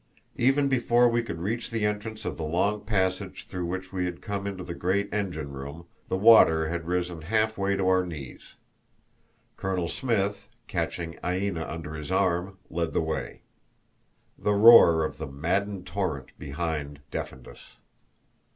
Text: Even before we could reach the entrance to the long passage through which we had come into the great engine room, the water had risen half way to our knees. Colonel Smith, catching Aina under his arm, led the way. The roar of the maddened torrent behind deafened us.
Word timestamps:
Even 0.39 0.67
before 0.67 1.07
we 1.07 1.21
could 1.21 1.37
reach 1.39 1.69
the 1.69 1.85
entrance 1.85 2.23
to 2.23 2.31
the 2.31 2.41
long 2.41 2.81
passage 2.83 3.45
through 3.45 3.67
which 3.67 3.93
we 3.93 4.05
had 4.05 4.19
come 4.19 4.47
into 4.47 4.63
the 4.63 4.73
great 4.73 5.07
engine 5.13 5.51
room, 5.53 5.85
the 6.09 6.17
water 6.17 6.69
had 6.69 6.87
risen 6.87 7.21
half 7.21 7.55
way 7.55 7.75
to 7.75 7.87
our 7.87 8.03
knees. 8.03 8.55
Colonel 9.57 9.87
Smith, 9.87 10.49
catching 10.67 11.19
Aina 11.23 11.67
under 11.67 11.93
his 11.93 12.11
arm, 12.11 12.57
led 12.71 12.93
the 12.93 13.01
way. 13.01 13.41
The 14.39 14.55
roar 14.55 15.05
of 15.05 15.19
the 15.19 15.27
maddened 15.27 15.85
torrent 15.85 16.31
behind 16.39 17.01
deafened 17.11 17.47
us. 17.47 17.75